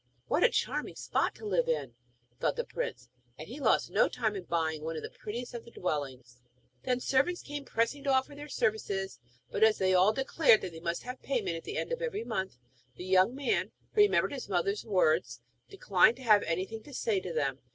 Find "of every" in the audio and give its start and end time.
11.91-12.23